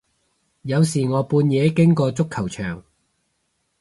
[0.63, 2.83] 有時我半夜經過足球場